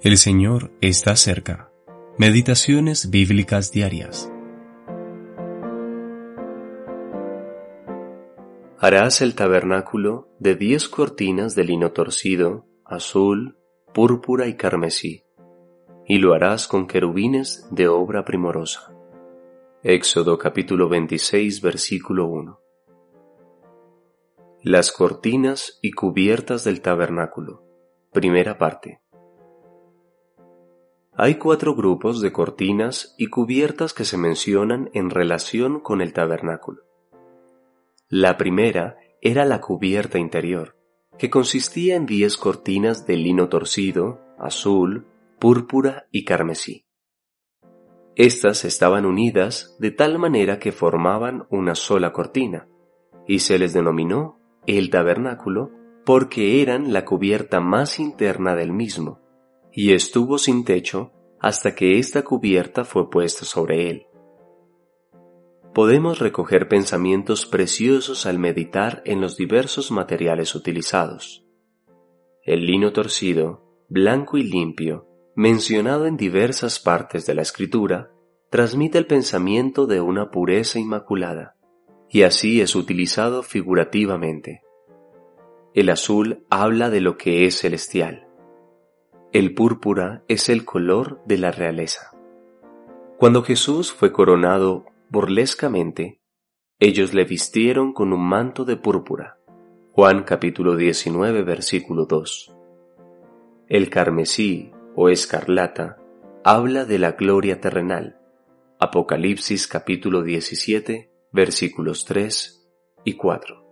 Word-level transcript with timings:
El 0.00 0.16
Señor 0.16 0.70
está 0.80 1.16
cerca. 1.16 1.72
Meditaciones 2.18 3.10
bíblicas 3.10 3.72
diarias. 3.72 4.32
Harás 8.78 9.22
el 9.22 9.34
tabernáculo 9.34 10.28
de 10.38 10.54
diez 10.54 10.88
cortinas 10.88 11.56
de 11.56 11.64
lino 11.64 11.90
torcido, 11.90 12.64
azul, 12.84 13.58
púrpura 13.92 14.46
y 14.46 14.54
carmesí, 14.54 15.24
y 16.06 16.18
lo 16.18 16.32
harás 16.32 16.68
con 16.68 16.86
querubines 16.86 17.66
de 17.72 17.88
obra 17.88 18.24
primorosa. 18.24 18.94
Éxodo 19.82 20.38
capítulo 20.38 20.88
26 20.88 21.60
versículo 21.60 22.26
1. 22.28 22.60
Las 24.62 24.92
cortinas 24.92 25.80
y 25.82 25.90
cubiertas 25.90 26.62
del 26.62 26.82
tabernáculo. 26.82 27.64
Primera 28.12 28.58
parte. 28.58 29.00
Hay 31.20 31.34
cuatro 31.34 31.74
grupos 31.74 32.20
de 32.20 32.30
cortinas 32.30 33.16
y 33.18 33.26
cubiertas 33.26 33.92
que 33.92 34.04
se 34.04 34.16
mencionan 34.16 34.88
en 34.94 35.10
relación 35.10 35.80
con 35.80 36.00
el 36.00 36.12
tabernáculo. 36.12 36.82
La 38.08 38.36
primera 38.36 38.98
era 39.20 39.44
la 39.44 39.60
cubierta 39.60 40.20
interior, 40.20 40.76
que 41.18 41.28
consistía 41.28 41.96
en 41.96 42.06
diez 42.06 42.36
cortinas 42.36 43.04
de 43.04 43.16
lino 43.16 43.48
torcido, 43.48 44.20
azul, 44.38 45.08
púrpura 45.40 46.06
y 46.12 46.24
carmesí. 46.24 46.86
Estas 48.14 48.64
estaban 48.64 49.04
unidas 49.04 49.76
de 49.80 49.90
tal 49.90 50.20
manera 50.20 50.60
que 50.60 50.70
formaban 50.70 51.48
una 51.50 51.74
sola 51.74 52.12
cortina, 52.12 52.68
y 53.26 53.40
se 53.40 53.58
les 53.58 53.72
denominó 53.72 54.38
el 54.68 54.88
tabernáculo 54.88 55.72
porque 56.04 56.62
eran 56.62 56.92
la 56.92 57.04
cubierta 57.04 57.58
más 57.58 57.98
interna 57.98 58.54
del 58.54 58.70
mismo, 58.72 59.18
y 59.80 59.92
estuvo 59.92 60.38
sin 60.38 60.64
techo 60.64 61.12
hasta 61.38 61.76
que 61.76 62.00
esta 62.00 62.24
cubierta 62.24 62.84
fue 62.84 63.08
puesta 63.10 63.44
sobre 63.44 63.88
él. 63.88 64.06
Podemos 65.72 66.18
recoger 66.18 66.66
pensamientos 66.66 67.46
preciosos 67.46 68.26
al 68.26 68.40
meditar 68.40 69.02
en 69.04 69.20
los 69.20 69.36
diversos 69.36 69.92
materiales 69.92 70.56
utilizados. 70.56 71.46
El 72.42 72.66
lino 72.66 72.92
torcido, 72.92 73.86
blanco 73.88 74.36
y 74.36 74.42
limpio, 74.42 75.06
mencionado 75.36 76.06
en 76.06 76.16
diversas 76.16 76.80
partes 76.80 77.24
de 77.26 77.36
la 77.36 77.42
escritura, 77.42 78.10
transmite 78.50 78.98
el 78.98 79.06
pensamiento 79.06 79.86
de 79.86 80.00
una 80.00 80.32
pureza 80.32 80.80
inmaculada, 80.80 81.54
y 82.10 82.22
así 82.22 82.60
es 82.60 82.74
utilizado 82.74 83.44
figurativamente. 83.44 84.62
El 85.72 85.88
azul 85.88 86.44
habla 86.50 86.90
de 86.90 87.00
lo 87.00 87.16
que 87.16 87.46
es 87.46 87.60
celestial. 87.60 88.27
El 89.30 89.54
púrpura 89.54 90.24
es 90.26 90.48
el 90.48 90.64
color 90.64 91.20
de 91.26 91.36
la 91.36 91.50
realeza. 91.50 92.12
Cuando 93.18 93.42
Jesús 93.42 93.92
fue 93.92 94.10
coronado 94.10 94.86
burlescamente, 95.10 96.22
ellos 96.78 97.12
le 97.12 97.24
vistieron 97.24 97.92
con 97.92 98.14
un 98.14 98.26
manto 98.26 98.64
de 98.64 98.76
púrpura. 98.76 99.38
Juan 99.92 100.22
capítulo 100.22 100.76
19 100.76 101.42
versículo 101.42 102.06
2. 102.06 102.56
El 103.68 103.90
carmesí 103.90 104.72
o 104.96 105.10
escarlata 105.10 105.98
habla 106.42 106.86
de 106.86 106.98
la 106.98 107.12
gloria 107.12 107.60
terrenal. 107.60 108.18
Apocalipsis 108.80 109.68
capítulo 109.68 110.22
17 110.22 111.12
versículos 111.32 112.06
3 112.06 112.66
y 113.04 113.12
4 113.12 113.68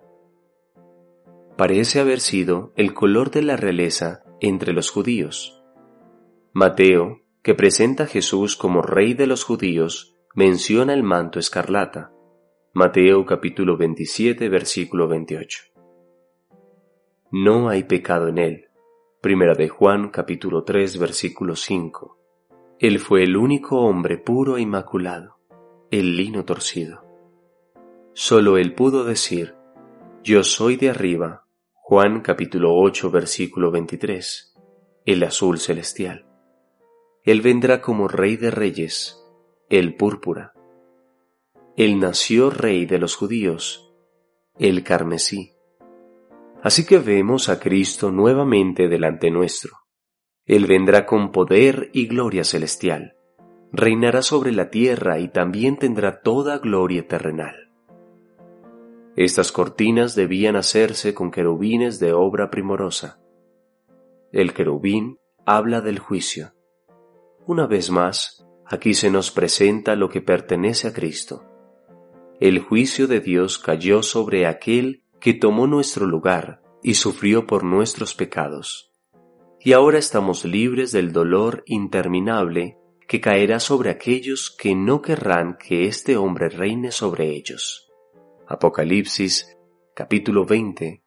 parece 1.57 2.01
haber 2.01 2.21
sido 2.21 2.75
el 2.77 2.93
color 2.93 3.31
de 3.31 3.41
la 3.41 3.57
realeza 3.57 4.26
entre 4.41 4.73
los 4.73 4.91
judíos. 4.91 5.63
Mateo, 6.53 7.23
que 7.43 7.55
presenta 7.55 8.05
a 8.05 8.07
Jesús 8.07 8.57
como 8.57 8.83
rey 8.83 9.15
de 9.15 9.27
los 9.27 9.45
judíos, 9.45 10.15
menciona 10.35 10.95
el 10.95 11.03
manto 11.03 11.39
escarlata. 11.39 12.13
Mateo 12.73 13.25
capítulo 13.25 13.77
27 13.77 14.49
versículo 14.49 15.09
28. 15.09 15.65
No 17.33 17.69
hay 17.69 17.85
pecado 17.85 18.29
en 18.29 18.39
él. 18.39 18.65
Primera 19.21 19.55
de 19.55 19.69
Juan 19.69 20.11
capítulo 20.11 20.63
3 20.65 20.99
versículo 20.99 21.57
5. 21.57 22.19
Él 22.79 22.99
fue 22.99 23.23
el 23.23 23.37
único 23.37 23.81
hombre 23.81 24.19
puro 24.19 24.59
e 24.59 24.61
inmaculado, 24.61 25.39
el 25.91 26.17
lino 26.17 26.45
torcido. 26.45 27.03
Solo 28.13 28.59
él 28.59 28.75
pudo 28.75 29.05
decir, 29.05 29.55
yo 30.23 30.45
soy 30.45 30.77
de 30.77 30.91
arriba 30.91 31.46
Juan 31.89 32.21
capítulo 32.21 32.75
8 32.75 33.13
versículo 33.13 33.71
23. 33.71 34.57
El 35.05 35.23
azul 35.23 35.61
celestial. 35.61 36.27
Él 37.23 37.43
vendrá 37.43 37.81
como 37.81 38.09
rey 38.09 38.37
de 38.37 38.51
reyes, 38.51 39.25
el 39.71 39.95
púrpura. 39.95 40.53
Él 41.77 42.01
nació 42.01 42.51
rey 42.51 42.87
de 42.87 42.99
los 42.99 43.15
judíos, 43.15 43.95
el 44.59 44.83
carmesí. 44.83 45.53
Así 46.61 46.85
que 46.85 46.99
vemos 46.99 47.49
a 47.49 47.61
Cristo 47.61 48.11
nuevamente 48.11 48.89
delante 48.89 49.31
nuestro. 49.31 49.77
Él 50.45 50.67
vendrá 50.67 51.07
con 51.07 51.31
poder 51.31 51.91
y 51.93 52.09
gloria 52.09 52.43
celestial. 52.43 53.15
Reinará 53.71 54.23
sobre 54.23 54.51
la 54.51 54.71
tierra 54.71 55.21
y 55.21 55.29
también 55.29 55.77
tendrá 55.77 56.21
toda 56.21 56.59
gloria 56.59 57.07
terrenal. 57.07 57.66
Estas 59.17 59.51
cortinas 59.51 60.15
debían 60.15 60.57
hacerse 60.57 61.15
con 61.15 61.31
querubines 61.31 61.99
de 61.99 62.13
obra 62.13 62.51
primorosa. 62.51 63.19
El 64.31 64.53
querubín 64.53 65.19
habla 65.47 65.81
del 65.81 65.99
juicio. 65.99 66.53
Una 67.47 67.67
vez 67.67 67.91
más, 67.91 68.47
aquí 68.67 68.93
se 68.93 69.11
nos 69.11 69.31
presenta 69.31 69.97
lo 69.97 70.11
que 70.11 70.21
pertenece 70.21 70.89
a 70.89 70.93
Cristo. 70.93 71.45
El 72.41 72.59
juicio 72.59 73.07
de 73.07 73.21
Dios 73.21 73.59
cayó 73.59 74.03
sobre 74.03 74.47
aquel 74.47 75.03
que 75.19 75.33
tomó 75.33 75.67
nuestro 75.67 76.05
lugar 76.05 76.61
y 76.83 76.95
sufrió 76.95 77.47
por 77.47 77.65
nuestros 77.65 78.15
pecados. 78.15 78.93
Y 79.61 79.73
ahora 79.73 79.99
estamos 79.99 80.45
libres 80.45 80.93
del 80.93 81.13
dolor 81.13 81.63
interminable 81.65 82.77
que 83.09 83.23
caerá 83.23 83.61
sobre 83.61 83.89
aquellos 83.89 84.55
que 84.55 84.75
no 84.75 85.01
querrán 85.01 85.57
que 85.57 85.87
este 85.87 86.19
hombre 86.19 86.51
reine 86.51 86.91
sobre 86.91 87.31
ellos. 87.31 87.86
Apocalipsis 88.49 89.59
capítulo 89.93 90.45
20, 90.45 91.03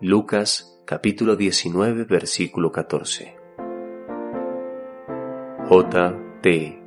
Lucas 0.00 0.82
capítulo 0.84 1.36
19 1.36 2.02
versículo 2.06 2.72
14. 2.72 3.36
J. 5.68 6.40
T. 6.42 6.82